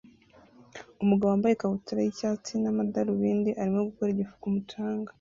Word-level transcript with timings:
Umugabo 1.03 1.29
wambaye 1.29 1.53
ikabutura 1.55 1.99
y'icyatsi 2.03 2.53
n'amadarubindi 2.61 3.49
arimo 3.61 3.87
gukora 3.89 4.09
igifu 4.11 4.33
ku 4.41 4.47
mucanga 4.55 5.09